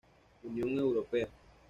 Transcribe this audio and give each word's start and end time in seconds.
Unión 0.41 0.73
Europea 0.79 1.29